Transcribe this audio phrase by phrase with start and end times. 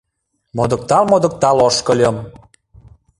[0.55, 2.17] Модыктал-модыктал ошкыльым.